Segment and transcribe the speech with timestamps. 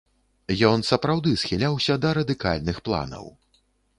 [0.69, 3.29] Ён сапраўды схіляўся да радыкальных планаў.